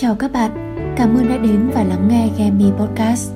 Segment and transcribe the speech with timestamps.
[0.00, 0.50] Chào các bạn,
[0.96, 3.32] cảm ơn đã đến và lắng nghe Gemi Podcast.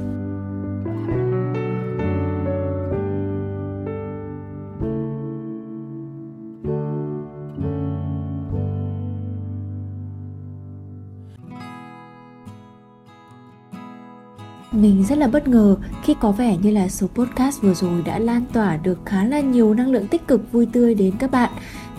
[14.72, 18.18] Mình rất là bất ngờ khi có vẻ như là số podcast vừa rồi đã
[18.18, 21.50] lan tỏa được khá là nhiều năng lượng tích cực vui tươi đến các bạn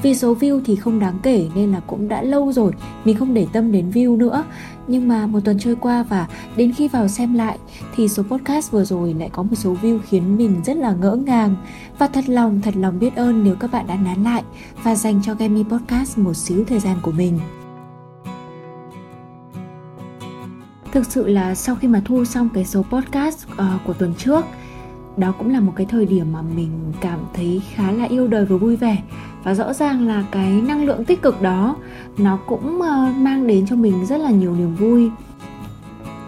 [0.03, 2.71] vì số view thì không đáng kể nên là cũng đã lâu rồi
[3.05, 4.43] mình không để tâm đến view nữa
[4.88, 7.57] nhưng mà một tuần trôi qua và đến khi vào xem lại
[7.95, 11.16] thì số podcast vừa rồi lại có một số view khiến mình rất là ngỡ
[11.26, 11.55] ngàng
[11.99, 14.43] và thật lòng thật lòng biết ơn nếu các bạn đã nán lại
[14.84, 17.40] và dành cho Gemi Podcast một xíu thời gian của mình.
[20.91, 24.45] Thực sự là sau khi mà thu xong cái số podcast uh, của tuần trước
[25.17, 26.69] đó cũng là một cái thời điểm mà mình
[27.01, 29.03] cảm thấy khá là yêu đời và vui vẻ.
[29.43, 31.75] Và rõ ràng là cái năng lượng tích cực đó
[32.17, 35.09] nó cũng ờ, mang đến cho mình rất là nhiều niềm vui.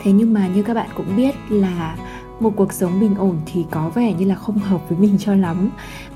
[0.03, 1.97] Thế nhưng mà như các bạn cũng biết là
[2.39, 5.35] một cuộc sống bình ổn thì có vẻ như là không hợp với mình cho
[5.35, 5.69] lắm.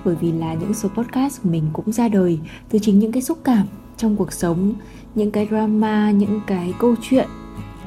[0.05, 3.21] Bởi vì là những số podcast của mình cũng ra đời từ chính những cái
[3.21, 4.73] xúc cảm trong cuộc sống
[5.15, 7.27] những cái drama những cái câu chuyện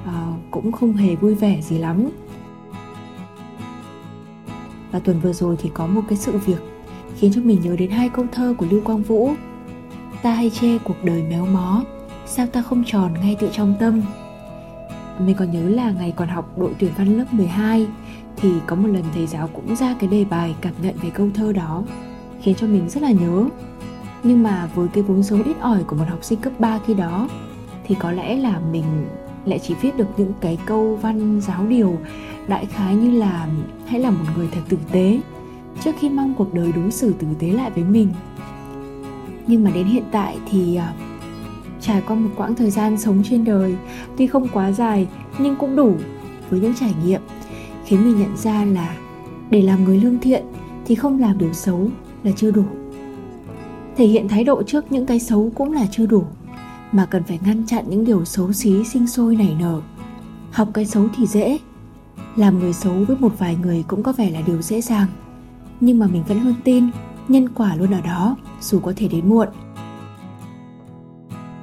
[0.05, 0.11] uh,
[0.51, 2.09] cũng không hề vui vẻ gì lắm
[4.93, 6.59] và tuần vừa rồi thì có một cái sự việc
[7.17, 9.31] khiến cho mình nhớ đến hai câu thơ của Lưu Quang Vũ.
[10.23, 11.85] Ta hay chê cuộc đời méo mó,
[12.27, 14.03] sao ta không tròn ngay tự trong tâm.
[15.19, 17.87] Mình còn nhớ là ngày còn học đội tuyển văn lớp 12
[18.37, 21.29] thì có một lần thầy giáo cũng ra cái đề bài cảm nhận về câu
[21.35, 21.83] thơ đó,
[22.43, 23.45] khiến cho mình rất là nhớ.
[24.23, 26.95] Nhưng mà với cái vốn số ít ỏi của một học sinh cấp 3 khi
[26.95, 27.29] đó
[27.85, 28.85] thì có lẽ là mình
[29.45, 31.99] lại chỉ viết được những cái câu văn giáo điều
[32.49, 33.49] đại khái như là
[33.87, 35.21] hãy là một người thật tử tế
[35.85, 38.09] trước khi mong cuộc đời đối xử tử tế lại với mình.
[39.47, 41.13] Nhưng mà đến hiện tại thì uh,
[41.81, 43.75] trải qua một quãng thời gian sống trên đời
[44.17, 45.09] tuy không quá dài
[45.39, 45.97] nhưng cũng đủ
[46.51, 47.21] với những trải nghiệm
[47.85, 48.97] khiến mình nhận ra là
[49.51, 50.45] để làm người lương thiện
[50.87, 51.91] thì không làm điều xấu
[52.23, 52.65] là chưa đủ.
[53.97, 56.25] Thể hiện thái độ trước những cái xấu cũng là chưa đủ
[56.93, 59.81] mà cần phải ngăn chặn những điều xấu xí sinh sôi nảy nở.
[60.51, 61.59] Học cái xấu thì dễ
[62.37, 65.09] làm người xấu với một vài người cũng có vẻ là điều dễ dàng.
[65.81, 66.91] Nhưng mà mình vẫn luôn tin,
[67.29, 69.49] nhân quả luôn ở đó, dù có thể đến muộn.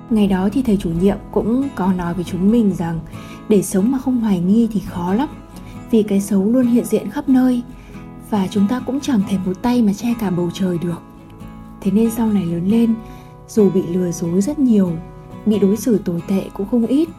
[0.10, 3.00] Ngày đó thì thầy chủ nhiệm cũng có nói với chúng mình rằng,
[3.50, 5.30] để sống mà không hoài nghi thì khó lắm,
[5.92, 7.62] vì cái xấu luôn hiện diện khắp nơi,
[8.30, 11.02] và chúng ta cũng chẳng thể một tay mà che cả bầu trời được.
[11.82, 12.94] Thế nên sau này lớn lên,
[13.48, 14.92] dù bị lừa dối rất nhiều,
[15.46, 17.10] bị đối xử tồi tệ cũng không ít,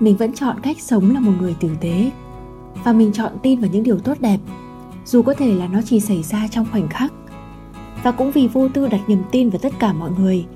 [0.00, 2.10] mình vẫn chọn cách sống là một người tử tế
[2.84, 4.38] và mình chọn tin vào những điều tốt đẹp,
[5.04, 7.12] dù có thể là nó chỉ xảy ra trong khoảnh khắc.
[8.02, 10.46] Và cũng vì vô tư đặt niềm tin vào tất cả mọi người,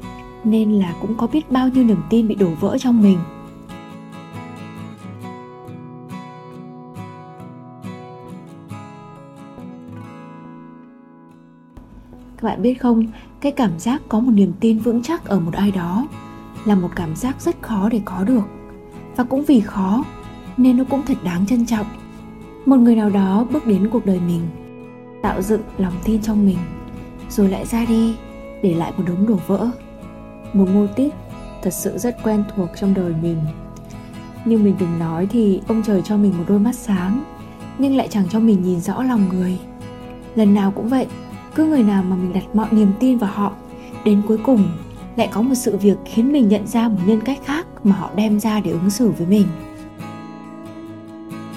[0.45, 3.19] nên là cũng có biết bao nhiêu niềm tin bị đổ vỡ trong mình.
[12.37, 13.07] Các bạn biết không,
[13.41, 16.07] cái cảm giác có một niềm tin vững chắc ở một ai đó
[16.65, 18.43] là một cảm giác rất khó để có được.
[19.17, 20.05] Và cũng vì khó,
[20.57, 21.87] nên nó cũng thật đáng trân trọng
[22.67, 24.41] một người nào đó bước đến cuộc đời mình,
[25.23, 26.59] tạo dựng lòng tin trong mình,
[27.31, 28.17] rồi lại ra đi,
[28.63, 29.71] để lại một đống đổ vỡ.
[30.53, 31.13] Một mô típ
[31.63, 33.39] thật sự rất quen thuộc trong đời mình.
[34.45, 37.25] Nhưng mình từng nói thì ông trời cho mình một đôi mắt sáng,
[37.79, 39.59] nhưng lại chẳng cho mình nhìn rõ lòng người.
[40.35, 41.07] Lần nào cũng vậy,
[41.55, 43.53] cứ người nào mà mình đặt mọi niềm tin vào họ,
[44.05, 44.69] đến cuối cùng
[45.17, 48.11] lại có một sự việc khiến mình nhận ra một nhân cách khác mà họ
[48.17, 49.47] đem ra để ứng xử với mình.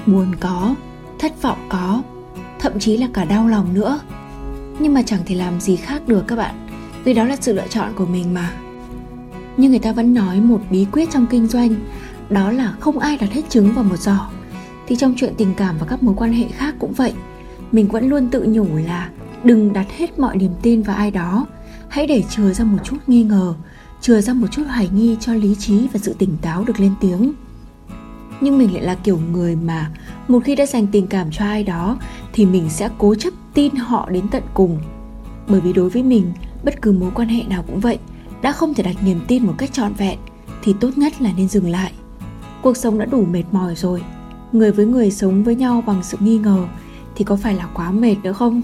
[0.06, 0.76] Buồn có
[1.20, 2.02] thất vọng có,
[2.60, 4.00] thậm chí là cả đau lòng nữa.
[4.80, 6.68] Nhưng mà chẳng thể làm gì khác được các bạn,
[7.04, 8.52] vì đó là sự lựa chọn của mình mà.
[9.58, 11.76] Nhưng người ta vẫn nói một bí quyết trong kinh doanh,
[12.30, 14.30] đó là không ai đặt hết trứng vào một giỏ
[14.88, 17.14] thì trong chuyện tình cảm và các mối quan hệ khác cũng vậy,
[17.72, 19.10] mình vẫn luôn tự nhủ là
[19.44, 21.46] đừng đặt hết mọi niềm tin vào ai đó.
[21.90, 23.54] Hãy để chừa ra một chút nghi ngờ,
[24.02, 26.94] chừa ra một chút hoài nghi cho lý trí và sự tỉnh táo được lên
[27.02, 27.34] tiếng.
[28.42, 29.92] Nhưng mình lại là kiểu người mà
[30.28, 31.98] một khi đã dành tình cảm cho ai đó,
[32.34, 34.80] thì mình sẽ cố chấp tin họ đến tận cùng.
[35.48, 36.34] Bởi vì đối với mình,
[36.64, 38.00] bất cứ mối quan hệ nào cũng vậy,
[38.42, 40.20] đã không thể đặt niềm tin một cách trọn vẹn,
[40.64, 41.92] thì tốt nhất là nên dừng lại.
[42.62, 44.04] Cuộc sống đã đủ mệt mỏi rồi.
[44.52, 46.68] Người với người sống với nhau bằng sự nghi ngờ,
[47.16, 48.62] thì có phải là quá mệt nữa không?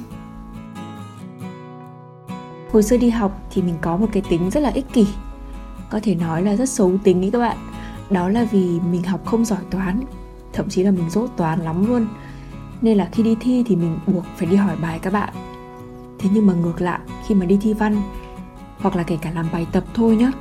[2.71, 5.05] Hồi xưa đi học thì mình có một cái tính rất là ích kỷ.
[5.89, 7.57] Có thể nói là rất xấu tính ý các bạn.
[8.09, 9.99] Đó là vì mình học không giỏi toán
[10.53, 12.07] thậm chí là mình dốt toán lắm luôn.
[12.81, 15.33] Nên là khi đi thi thì mình buộc phải đi hỏi bài các bạn.
[16.19, 18.01] Thế nhưng mà ngược lại, khi mà đi thi văn,
[18.79, 20.31] hoặc là kể cả làm bài tập thôi nhá,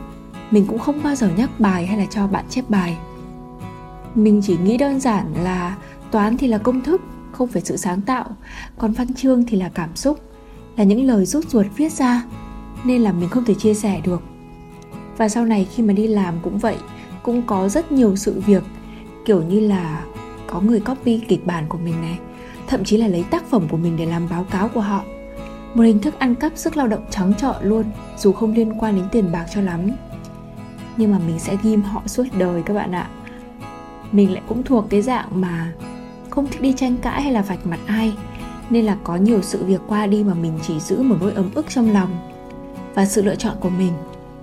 [0.50, 2.96] mình cũng không bao giờ nhắc bài hay là cho bạn chép bài.
[4.14, 5.76] Mình chỉ nghĩ đơn giản là
[6.10, 7.00] toán thì là công thức,
[7.32, 8.24] không phải sự sáng tạo.
[8.78, 10.20] Còn văn chương thì là cảm xúc,
[10.76, 12.22] là những lời rút ruột viết ra,
[12.84, 14.22] nên là mình không thể chia sẻ được.
[15.16, 16.76] Và sau này khi mà đi làm cũng vậy,
[17.22, 18.62] cũng có rất nhiều sự việc
[19.24, 20.04] kiểu như là
[20.46, 22.18] có người copy kịch bản của mình này,
[22.66, 25.02] thậm chí là lấy tác phẩm của mình để làm báo cáo của họ.
[25.74, 27.84] Một hình thức ăn cắp sức lao động trắng trợn luôn,
[28.18, 29.90] dù không liên quan đến tiền bạc cho lắm.
[30.96, 33.08] Nhưng mà mình sẽ ghim họ suốt đời các bạn ạ.
[34.12, 35.72] Mình lại cũng thuộc cái dạng mà
[36.30, 38.12] không thích đi tranh cãi hay là vạch mặt ai,
[38.70, 41.50] nên là có nhiều sự việc qua đi mà mình chỉ giữ một nỗi ấm
[41.54, 42.28] ức trong lòng.
[42.94, 43.92] Và sự lựa chọn của mình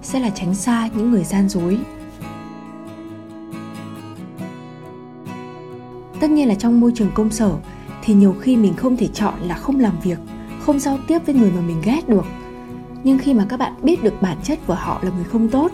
[0.02, 1.80] sẽ là tránh xa những người gian dối.
[6.20, 7.52] Tất nhiên là trong môi trường công sở,
[8.04, 10.20] thì nhiều khi mình không thể chọn là không làm việc,
[10.66, 12.26] không giao tiếp với người mà mình ghét được.
[13.04, 15.72] Nhưng khi mà các bạn biết được bản chất của họ là người không tốt,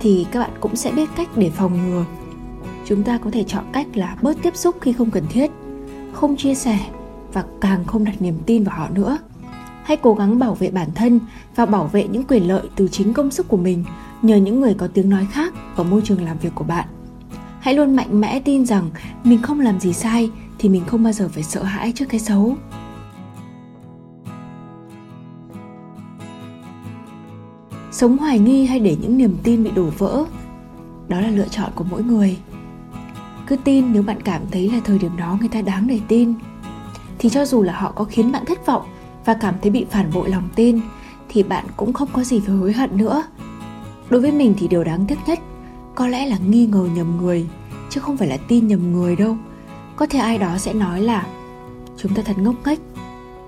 [0.00, 2.04] thì các bạn cũng sẽ biết cách để phòng ngừa.
[2.84, 5.50] Chúng ta có thể chọn cách là bớt tiếp xúc khi không cần thiết,
[6.12, 6.78] không chia sẻ
[7.32, 9.18] và càng không đặt niềm tin vào họ nữa.
[9.82, 11.20] Hãy cố gắng bảo vệ bản thân
[11.56, 13.84] và bảo vệ những quyền lợi từ chính công sức của mình
[14.22, 16.88] nhờ những người có tiếng nói khác ở môi trường làm việc của bạn
[17.64, 18.90] hãy luôn mạnh mẽ tin rằng
[19.24, 22.20] mình không làm gì sai thì mình không bao giờ phải sợ hãi trước cái
[22.20, 22.56] xấu.
[27.90, 30.24] Sống hoài nghi hay để những niềm tin bị đổ vỡ,
[31.08, 32.38] đó là lựa chọn của mỗi người.
[33.46, 36.34] Cứ tin nếu bạn cảm thấy là thời điểm đó người ta đáng để tin,
[37.18, 38.82] thì cho dù là họ có khiến bạn thất vọng
[39.24, 40.80] và cảm thấy bị phản bội lòng tin,
[41.28, 43.22] thì bạn cũng không có gì phải hối hận nữa.
[44.10, 45.38] Đối với mình thì điều đáng tiếc nhất
[45.94, 47.46] có lẽ là nghi ngờ nhầm người,
[47.90, 49.36] chứ không phải là tin nhầm người đâu.
[49.96, 51.26] Có thể ai đó sẽ nói là,
[51.96, 52.80] chúng ta thật ngốc nghếch.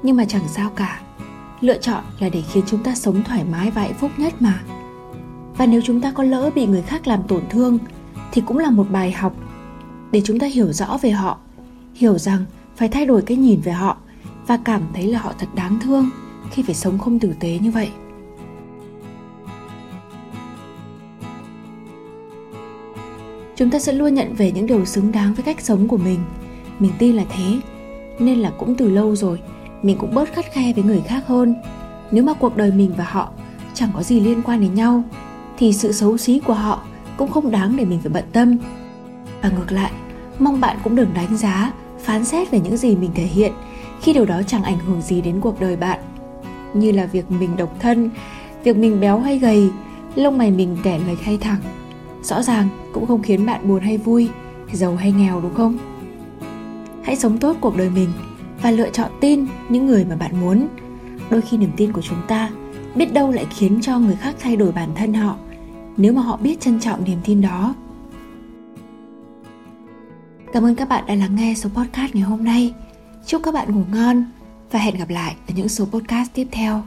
[0.02, 1.00] Nhưng mà chẳng sao cả.
[1.60, 4.62] Lựa chọn là để khiến chúng ta sống thoải mái và hạnh phúc nhất mà.
[5.56, 7.78] Và nếu chúng ta có lỡ bị người khác làm tổn thương,
[8.32, 9.34] thì cũng là một bài học.
[10.10, 11.38] Để chúng ta hiểu rõ về họ,
[11.94, 12.44] hiểu rằng
[12.76, 13.96] phải thay đổi cái nhìn về họ
[14.46, 16.10] và cảm thấy là họ thật đáng thương
[16.50, 17.90] khi phải sống không tử tế như vậy.
[23.56, 26.18] Chúng ta sẽ luôn nhận về những điều xứng đáng với cách sống của mình.
[26.78, 27.58] Mình tin là thế,
[28.18, 29.40] nên là cũng từ lâu rồi,
[29.82, 31.54] mình cũng bớt khắt khe với người khác hơn.
[32.10, 33.30] Nếu mà cuộc đời mình và họ
[33.74, 35.02] chẳng có gì liên quan đến nhau,
[35.58, 36.82] thì sự xấu xí của họ
[37.16, 38.58] cũng không đáng để mình phải bận tâm.
[39.42, 39.90] Và ngược lại,
[40.38, 43.52] mong bạn cũng đừng đánh giá, phán xét về những gì mình thể hiện
[44.00, 46.00] khi điều đó chẳng ảnh hưởng gì đến cuộc đời bạn.
[46.74, 48.10] Như là việc mình độc thân,
[48.64, 49.70] việc mình béo hay gầy,
[50.14, 51.60] lông mày mình kẻ lệch hay thẳng
[52.26, 54.28] rõ ràng cũng không khiến bạn buồn hay vui,
[54.72, 55.78] giàu hay nghèo đúng không?
[57.02, 58.08] Hãy sống tốt cuộc đời mình
[58.62, 60.68] và lựa chọn tin những người mà bạn muốn.
[61.30, 62.50] Đôi khi niềm tin của chúng ta
[62.94, 65.36] biết đâu lại khiến cho người khác thay đổi bản thân họ,
[65.96, 67.74] nếu mà họ biết trân trọng niềm tin đó.
[70.52, 72.74] Cảm ơn các bạn đã lắng nghe số podcast ngày hôm nay.
[73.26, 74.24] Chúc các bạn ngủ ngon
[74.70, 76.82] và hẹn gặp lại ở những số podcast tiếp theo.